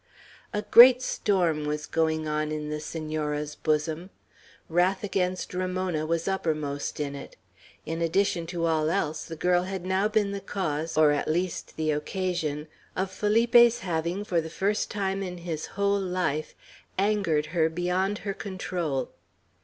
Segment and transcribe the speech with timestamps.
[0.51, 4.09] A great storm was going on in the Senora's bosom.
[4.67, 7.35] Wrath against Ramona was uppermost in it.
[7.85, 11.75] In addition to all else, the girl had now been the cause, or at least
[11.77, 16.55] the occasion, of Felipe's having, for the first time in his whole life,
[16.97, 19.11] angered her beyond her control.